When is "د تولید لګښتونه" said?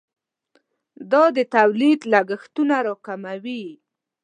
1.35-2.75